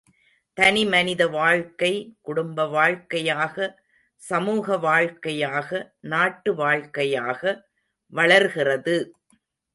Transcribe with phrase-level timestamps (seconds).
[0.57, 1.91] தனி மனித வாழ்க்கை,
[2.21, 3.67] குடும்ப வாழ்க்கையாக
[4.21, 5.69] சமூக வாழ்க்கையாக,
[6.07, 7.41] நாட்டு வாழ்க்கையாக
[8.13, 8.97] வளர்கிறது!